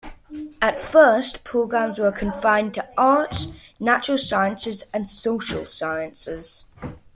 At 0.63 0.79
first, 0.79 1.43
programmes 1.43 1.99
were 1.99 2.11
confined 2.11 2.73
to 2.73 2.81
the 2.81 2.89
Arts, 2.99 3.49
Natural 3.79 4.17
Sciences, 4.17 4.81
and 4.91 5.07
Social 5.07 5.63
Sciences. 5.63 6.65